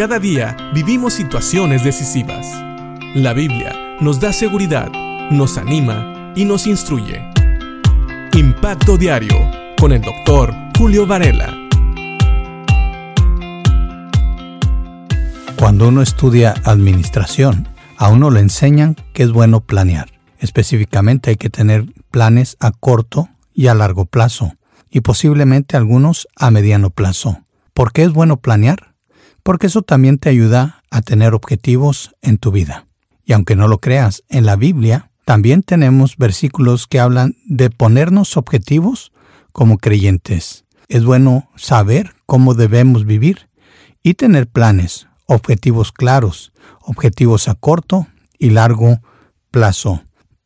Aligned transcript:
Cada 0.00 0.18
día 0.18 0.56
vivimos 0.72 1.12
situaciones 1.12 1.84
decisivas. 1.84 2.46
La 3.14 3.34
Biblia 3.34 3.98
nos 4.00 4.18
da 4.18 4.32
seguridad, 4.32 4.90
nos 5.30 5.58
anima 5.58 6.32
y 6.34 6.46
nos 6.46 6.66
instruye. 6.66 7.22
Impacto 8.32 8.96
Diario 8.96 9.36
con 9.78 9.92
el 9.92 10.00
doctor 10.00 10.54
Julio 10.78 11.06
Varela. 11.06 11.54
Cuando 15.58 15.88
uno 15.88 16.00
estudia 16.00 16.54
administración, 16.64 17.68
a 17.98 18.08
uno 18.08 18.30
le 18.30 18.40
enseñan 18.40 18.96
que 19.12 19.24
es 19.24 19.32
bueno 19.32 19.60
planear. 19.60 20.08
Específicamente 20.38 21.28
hay 21.28 21.36
que 21.36 21.50
tener 21.50 21.84
planes 22.10 22.56
a 22.58 22.70
corto 22.70 23.28
y 23.52 23.66
a 23.66 23.74
largo 23.74 24.06
plazo, 24.06 24.54
y 24.90 25.02
posiblemente 25.02 25.76
algunos 25.76 26.26
a 26.36 26.50
mediano 26.50 26.88
plazo. 26.88 27.42
¿Por 27.74 27.92
qué 27.92 28.04
es 28.04 28.14
bueno 28.14 28.38
planear? 28.38 28.89
Porque 29.50 29.66
eso 29.66 29.82
también 29.82 30.18
te 30.18 30.28
ayuda 30.28 30.84
a 30.92 31.02
tener 31.02 31.34
objetivos 31.34 32.14
en 32.22 32.38
tu 32.38 32.52
vida. 32.52 32.86
Y 33.24 33.32
aunque 33.32 33.56
no 33.56 33.66
lo 33.66 33.80
creas, 33.80 34.22
en 34.28 34.46
la 34.46 34.54
Biblia 34.54 35.10
también 35.24 35.64
tenemos 35.64 36.16
versículos 36.16 36.86
que 36.86 37.00
hablan 37.00 37.34
de 37.46 37.68
ponernos 37.68 38.36
objetivos 38.36 39.10
como 39.50 39.78
creyentes. 39.78 40.66
Es 40.86 41.04
bueno 41.04 41.50
saber 41.56 42.14
cómo 42.26 42.54
debemos 42.54 43.06
vivir 43.06 43.48
y 44.04 44.14
tener 44.14 44.46
planes, 44.46 45.08
objetivos 45.26 45.90
claros, 45.90 46.52
objetivos 46.80 47.48
a 47.48 47.56
corto 47.56 48.06
y 48.38 48.50
largo 48.50 49.00
plazo. 49.50 50.04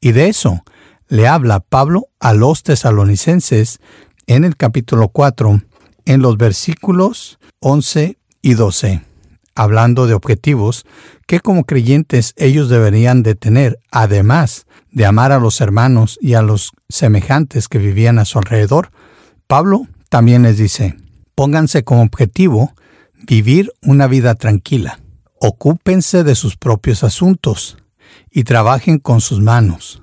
Y 0.00 0.12
de 0.12 0.28
eso 0.28 0.64
le 1.06 1.28
habla 1.28 1.60
Pablo 1.60 2.08
a 2.18 2.32
los 2.32 2.62
tesalonicenses 2.62 3.78
en 4.26 4.44
el 4.44 4.56
capítulo 4.56 5.08
4, 5.08 5.60
en 6.06 6.22
los 6.22 6.38
versículos 6.38 7.38
11 7.60 8.16
y 8.46 8.54
12, 8.54 9.02
hablando 9.56 10.06
de 10.06 10.14
objetivos 10.14 10.86
que 11.26 11.40
como 11.40 11.64
creyentes 11.64 12.32
ellos 12.36 12.68
deberían 12.68 13.24
de 13.24 13.34
tener, 13.34 13.80
además 13.90 14.66
de 14.92 15.04
amar 15.04 15.32
a 15.32 15.40
los 15.40 15.60
hermanos 15.60 16.16
y 16.22 16.34
a 16.34 16.42
los 16.42 16.70
semejantes 16.88 17.66
que 17.66 17.78
vivían 17.78 18.20
a 18.20 18.24
su 18.24 18.38
alrededor, 18.38 18.92
Pablo 19.48 19.88
también 20.10 20.44
les 20.44 20.58
dice, 20.58 20.96
pónganse 21.34 21.82
como 21.82 22.02
objetivo 22.02 22.72
vivir 23.26 23.72
una 23.82 24.06
vida 24.06 24.36
tranquila, 24.36 25.00
ocúpense 25.40 26.22
de 26.22 26.36
sus 26.36 26.56
propios 26.56 27.02
asuntos 27.02 27.78
y 28.30 28.44
trabajen 28.44 29.00
con 29.00 29.20
sus 29.20 29.40
manos, 29.40 30.00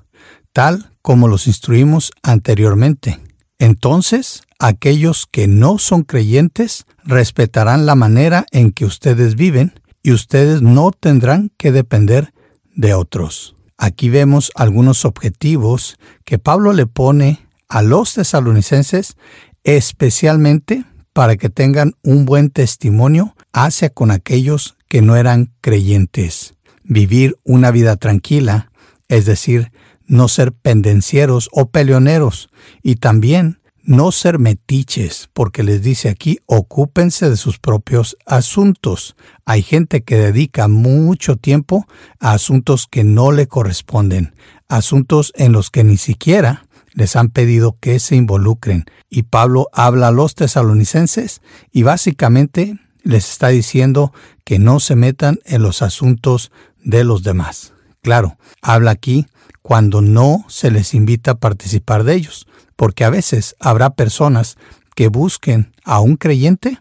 tal 0.52 0.92
como 1.02 1.30
los 1.30 1.48
instruimos 1.48 2.12
anteriormente. 2.24 3.22
Entonces 3.58 4.44
aquellos 4.64 5.28
que 5.30 5.50
no 5.50 5.78
son 5.78 6.04
creyentes 6.04 6.86
respetarán 7.04 7.86
la 7.86 7.96
manera 7.96 8.46
en 8.52 8.72
que 8.72 8.86
ustedes 8.86 9.36
viven 9.36 9.74
y 10.02 10.14
ustedes 10.14 10.62
no 10.62 10.92
tendrán 10.92 11.52
que 11.58 11.74
depender 11.74 12.34
de 12.74 12.94
otros. 12.94 13.58
Aquí 13.78 14.08
vemos 14.08 14.54
algunos 14.56 15.04
objetivos 15.04 15.98
que 16.24 16.40
Pablo 16.40 16.72
le 16.72 16.88
pone 16.88 17.46
a 17.68 17.82
los 17.82 18.14
tesalonicenses 18.14 19.18
especialmente 19.66 20.86
para 21.12 21.36
que 21.36 21.50
tengan 21.50 21.96
un 22.02 22.24
buen 22.24 22.50
testimonio 22.50 23.36
hacia 23.52 23.90
con 23.90 24.12
aquellos 24.12 24.78
que 24.88 25.02
no 25.02 25.18
eran 25.18 25.52
creyentes. 25.60 26.56
Vivir 26.86 27.38
una 27.44 27.70
vida 27.70 27.98
tranquila, 27.98 28.72
es 29.10 29.26
decir, 29.26 29.74
no 30.06 30.30
ser 30.30 30.54
pendencieros 30.54 31.50
o 31.52 31.70
peleoneros, 31.70 32.50
y 32.82 32.96
también 32.96 33.60
no 33.84 34.14
ser 34.14 34.40
metiches, 34.40 35.30
porque 35.34 35.62
les 35.62 35.84
dice 35.84 36.10
aquí, 36.10 36.40
ocúpense 36.46 37.30
de 37.30 37.38
sus 37.38 37.60
propios 37.60 38.18
asuntos. 38.26 39.16
Hay 39.46 39.62
gente 39.62 40.04
que 40.04 40.18
dedica 40.18 40.68
mucho 40.68 41.36
tiempo 41.36 41.86
a 42.20 42.32
asuntos 42.32 42.88
que 42.90 43.04
no 43.04 43.32
le 43.32 43.48
corresponden, 43.48 44.34
asuntos 44.70 45.34
en 45.36 45.52
los 45.52 45.70
que 45.70 45.84
ni 45.84 45.98
siquiera 45.98 46.66
les 46.94 47.16
han 47.16 47.30
pedido 47.30 47.78
que 47.80 48.00
se 48.00 48.16
involucren. 48.16 48.86
Y 49.10 49.24
Pablo 49.24 49.68
habla 49.74 50.08
a 50.08 50.12
los 50.12 50.36
tesalonicenses 50.36 51.42
y 51.72 51.84
básicamente 51.84 52.80
les 53.04 53.30
está 53.30 53.50
diciendo 53.50 54.14
que 54.46 54.60
no 54.60 54.80
se 54.80 54.96
metan 54.96 55.40
en 55.46 55.62
los 55.62 55.82
asuntos 55.82 56.52
de 56.82 57.04
los 57.04 57.24
demás. 57.24 57.74
Claro, 58.02 58.38
habla 58.62 58.92
aquí 58.92 59.28
cuando 59.62 60.02
no 60.02 60.46
se 60.48 60.72
les 60.72 60.94
invita 60.94 61.32
a 61.32 61.40
participar 61.40 62.04
de 62.04 62.16
ellos 62.16 62.48
porque 62.76 63.04
a 63.04 63.10
veces 63.10 63.56
habrá 63.60 63.92
personas 63.92 64.58
que 64.96 65.08
busquen 65.08 65.74
a 65.84 66.00
un 66.00 66.16
creyente 66.18 66.80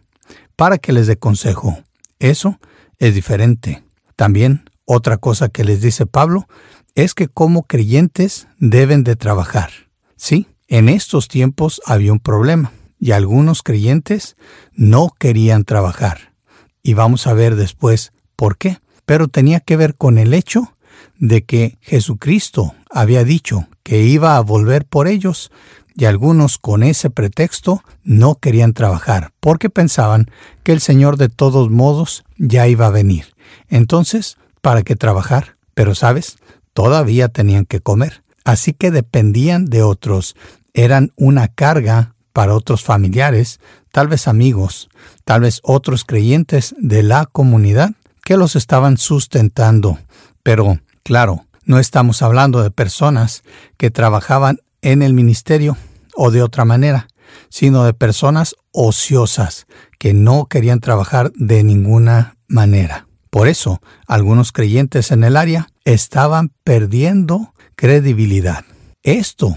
para 0.56 0.78
que 0.78 0.92
les 0.92 1.06
dé 1.06 1.16
consejo. 1.16 1.78
Eso 2.18 2.58
es 2.98 3.14
diferente. 3.14 3.82
También 4.16 4.70
otra 4.84 5.16
cosa 5.16 5.48
que 5.48 5.64
les 5.64 5.80
dice 5.80 6.06
Pablo 6.06 6.46
es 6.94 7.14
que 7.14 7.28
como 7.28 7.64
creyentes 7.64 8.48
deben 8.58 9.04
de 9.04 9.16
trabajar. 9.16 9.70
Sí, 10.16 10.46
en 10.68 10.88
estos 10.88 11.28
tiempos 11.28 11.80
había 11.86 12.12
un 12.12 12.20
problema 12.20 12.72
y 12.98 13.12
algunos 13.12 13.62
creyentes 13.62 14.36
no 14.72 15.10
querían 15.18 15.64
trabajar. 15.64 16.34
Y 16.82 16.94
vamos 16.94 17.26
a 17.26 17.34
ver 17.34 17.56
después 17.56 18.12
por 18.36 18.56
qué. 18.56 18.78
Pero 19.04 19.28
tenía 19.28 19.60
que 19.60 19.76
ver 19.76 19.96
con 19.96 20.18
el 20.18 20.32
hecho 20.32 20.76
de 21.18 21.44
que 21.44 21.78
Jesucristo 21.80 22.74
había 22.90 23.24
dicho 23.24 23.66
que 23.82 24.04
iba 24.04 24.36
a 24.36 24.40
volver 24.40 24.84
por 24.84 25.08
ellos 25.08 25.50
y 25.96 26.06
algunos 26.06 26.58
con 26.58 26.82
ese 26.82 27.10
pretexto 27.10 27.82
no 28.02 28.36
querían 28.36 28.72
trabajar 28.72 29.32
porque 29.40 29.70
pensaban 29.70 30.30
que 30.62 30.72
el 30.72 30.80
Señor 30.80 31.16
de 31.16 31.28
todos 31.28 31.70
modos 31.70 32.24
ya 32.38 32.66
iba 32.68 32.86
a 32.86 32.90
venir. 32.90 33.34
Entonces, 33.68 34.38
¿para 34.60 34.82
qué 34.82 34.96
trabajar? 34.96 35.56
Pero 35.74 35.94
sabes, 35.94 36.38
todavía 36.72 37.28
tenían 37.28 37.64
que 37.64 37.80
comer, 37.80 38.22
así 38.44 38.72
que 38.72 38.90
dependían 38.90 39.66
de 39.66 39.82
otros, 39.82 40.36
eran 40.74 41.12
una 41.16 41.48
carga 41.48 42.14
para 42.32 42.54
otros 42.54 42.82
familiares, 42.82 43.60
tal 43.90 44.08
vez 44.08 44.26
amigos, 44.26 44.88
tal 45.24 45.42
vez 45.42 45.60
otros 45.62 46.04
creyentes 46.04 46.74
de 46.78 47.02
la 47.02 47.26
comunidad 47.26 47.92
que 48.24 48.36
los 48.36 48.56
estaban 48.56 48.96
sustentando. 48.96 49.98
Pero, 50.42 50.80
claro, 51.02 51.44
no 51.64 51.78
estamos 51.78 52.22
hablando 52.22 52.62
de 52.62 52.70
personas 52.70 53.42
que 53.76 53.90
trabajaban 53.90 54.60
en 54.82 55.02
el 55.02 55.14
ministerio 55.14 55.76
o 56.14 56.30
de 56.30 56.42
otra 56.42 56.64
manera, 56.64 57.08
sino 57.48 57.84
de 57.84 57.94
personas 57.94 58.56
ociosas 58.72 59.66
que 59.98 60.12
no 60.12 60.46
querían 60.46 60.80
trabajar 60.80 61.32
de 61.34 61.64
ninguna 61.64 62.36
manera. 62.48 63.06
Por 63.30 63.48
eso, 63.48 63.80
algunos 64.06 64.52
creyentes 64.52 65.10
en 65.10 65.24
el 65.24 65.36
área 65.36 65.68
estaban 65.84 66.52
perdiendo 66.64 67.54
credibilidad. 67.76 68.64
Esto 69.02 69.56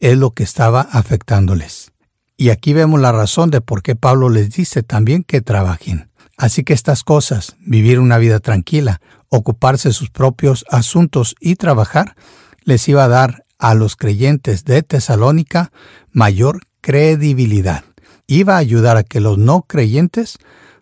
es 0.00 0.18
lo 0.18 0.32
que 0.32 0.42
estaba 0.42 0.80
afectándoles. 0.80 1.92
Y 2.36 2.50
aquí 2.50 2.72
vemos 2.72 3.00
la 3.00 3.12
razón 3.12 3.50
de 3.50 3.60
por 3.60 3.82
qué 3.82 3.94
Pablo 3.94 4.28
les 4.28 4.50
dice 4.50 4.82
también 4.82 5.22
que 5.22 5.40
trabajen. 5.40 6.10
Así 6.36 6.64
que 6.64 6.72
estas 6.72 7.04
cosas, 7.04 7.54
vivir 7.60 8.00
una 8.00 8.18
vida 8.18 8.40
tranquila, 8.40 9.00
ocuparse 9.28 9.90
de 9.90 9.94
sus 9.94 10.10
propios 10.10 10.64
asuntos 10.68 11.36
y 11.38 11.54
trabajar, 11.54 12.16
les 12.64 12.88
iba 12.88 13.04
a 13.04 13.08
dar 13.08 13.44
a 13.62 13.74
los 13.74 13.94
creyentes 13.94 14.64
de 14.64 14.82
Tesalónica 14.82 15.70
mayor 16.10 16.62
credibilidad. 16.80 17.84
Iba 18.26 18.56
a 18.56 18.58
ayudar 18.58 18.96
a 18.96 19.04
que 19.04 19.20
los 19.20 19.38
no 19.38 19.62
creyentes 19.62 20.38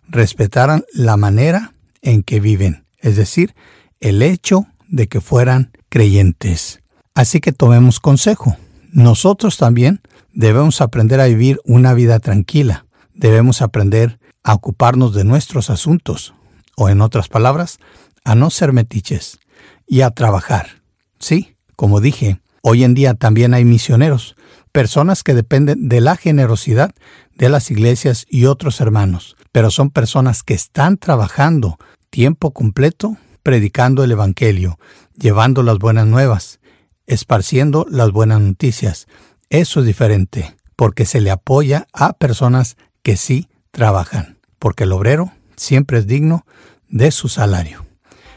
respetaran 0.07 0.83
la 0.91 1.15
manera 1.15 1.75
en 2.01 2.23
que 2.23 2.39
viven, 2.39 2.87
es 2.97 3.15
decir, 3.17 3.53
el 3.99 4.23
hecho 4.23 4.65
de 4.87 5.07
que 5.07 5.21
fueran 5.21 5.71
creyentes. 5.89 6.81
Así 7.13 7.39
que 7.39 7.51
tomemos 7.51 7.99
consejo. 7.99 8.57
Nosotros 8.91 9.57
también 9.57 10.01
debemos 10.33 10.81
aprender 10.81 11.21
a 11.21 11.27
vivir 11.27 11.59
una 11.65 11.93
vida 11.93 12.19
tranquila. 12.19 12.87
Debemos 13.13 13.61
aprender 13.61 14.19
a 14.41 14.55
ocuparnos 14.55 15.13
de 15.13 15.23
nuestros 15.23 15.69
asuntos, 15.69 16.33
o 16.75 16.89
en 16.89 17.01
otras 17.01 17.27
palabras, 17.27 17.77
a 18.23 18.33
no 18.33 18.49
ser 18.49 18.73
metiches 18.73 19.37
y 19.85 20.01
a 20.01 20.09
trabajar. 20.09 20.81
Sí, 21.19 21.55
como 21.75 22.01
dije, 22.01 22.40
Hoy 22.61 22.83
en 22.83 22.93
día 22.93 23.15
también 23.15 23.53
hay 23.53 23.65
misioneros, 23.65 24.35
personas 24.71 25.23
que 25.23 25.33
dependen 25.33 25.89
de 25.89 25.99
la 25.99 26.15
generosidad 26.15 26.91
de 27.35 27.49
las 27.49 27.71
iglesias 27.71 28.25
y 28.29 28.45
otros 28.45 28.81
hermanos, 28.81 29.35
pero 29.51 29.71
son 29.71 29.89
personas 29.89 30.43
que 30.43 30.53
están 30.53 30.97
trabajando 30.97 31.77
tiempo 32.09 32.51
completo 32.51 33.17
predicando 33.43 34.03
el 34.03 34.11
Evangelio, 34.11 34.77
llevando 35.17 35.63
las 35.63 35.79
buenas 35.79 36.05
nuevas, 36.05 36.59
esparciendo 37.07 37.85
las 37.89 38.11
buenas 38.11 38.39
noticias. 38.41 39.07
Eso 39.49 39.79
es 39.79 39.85
diferente, 39.85 40.55
porque 40.75 41.05
se 41.05 41.21
le 41.21 41.31
apoya 41.31 41.87
a 41.93 42.13
personas 42.13 42.77
que 43.01 43.17
sí 43.17 43.49
trabajan, 43.71 44.37
porque 44.59 44.83
el 44.83 44.91
obrero 44.91 45.31
siempre 45.55 45.97
es 45.97 46.07
digno 46.07 46.45
de 46.89 47.11
su 47.11 47.27
salario. 47.27 47.85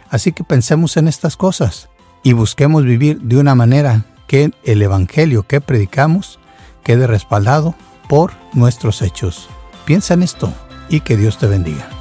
Así 0.09 0.33
que 0.33 0.45
pensemos 0.45 0.97
en 0.97 1.09
estas 1.09 1.37
cosas 1.37 1.91
y 2.23 2.33
busquemos 2.33 2.85
vivir 2.85 3.21
de 3.21 3.37
una 3.37 3.55
manera 3.55 4.07
que 4.35 4.51
el 4.65 4.83
Evangelio 4.83 5.45
que 5.45 5.61
predicamos 5.61 6.41
quede 6.83 7.07
respaldado 7.07 7.77
por 8.09 8.33
nuestros 8.53 9.01
hechos. 9.01 9.49
Piensa 9.85 10.15
en 10.15 10.25
esto 10.25 10.53
y 10.89 11.03
que 11.03 11.17
Dios 11.17 11.39
te 11.39 11.47
bendiga. 11.47 11.94